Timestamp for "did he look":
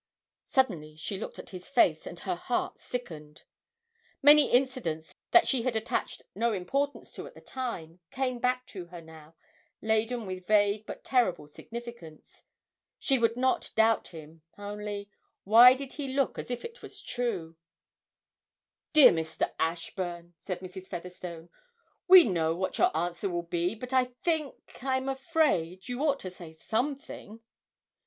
15.75-16.39